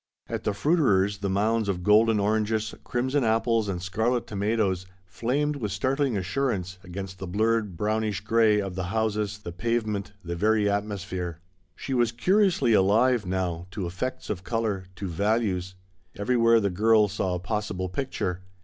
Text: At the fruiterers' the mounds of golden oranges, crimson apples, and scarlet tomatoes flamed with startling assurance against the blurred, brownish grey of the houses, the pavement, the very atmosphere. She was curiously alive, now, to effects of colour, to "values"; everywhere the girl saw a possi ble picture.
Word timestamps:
At 0.27 0.45
the 0.45 0.53
fruiterers' 0.55 1.19
the 1.19 1.29
mounds 1.29 1.69
of 1.69 1.83
golden 1.83 2.19
oranges, 2.19 2.73
crimson 2.83 3.23
apples, 3.23 3.69
and 3.69 3.79
scarlet 3.83 4.25
tomatoes 4.25 4.87
flamed 5.05 5.57
with 5.57 5.71
startling 5.71 6.17
assurance 6.17 6.79
against 6.83 7.19
the 7.19 7.27
blurred, 7.27 7.77
brownish 7.77 8.21
grey 8.21 8.59
of 8.59 8.73
the 8.73 8.85
houses, 8.85 9.37
the 9.37 9.51
pavement, 9.51 10.13
the 10.23 10.35
very 10.35 10.67
atmosphere. 10.67 11.39
She 11.75 11.93
was 11.93 12.11
curiously 12.11 12.73
alive, 12.73 13.27
now, 13.27 13.67
to 13.69 13.85
effects 13.85 14.31
of 14.31 14.43
colour, 14.43 14.85
to 14.95 15.07
"values"; 15.07 15.75
everywhere 16.15 16.59
the 16.59 16.71
girl 16.71 17.07
saw 17.07 17.35
a 17.35 17.39
possi 17.39 17.77
ble 17.77 17.87
picture. 17.89 18.41